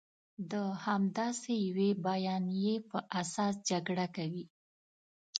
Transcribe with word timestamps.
د 0.51 0.53
همداسې 0.85 1.53
یوې 1.67 1.89
بیانیې 2.05 2.75
په 2.89 2.97
اساس 3.21 3.53
جګړه 3.69 4.05
کوي. 4.15 4.45